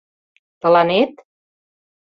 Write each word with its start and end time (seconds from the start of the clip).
—Тыланет? 0.61 1.13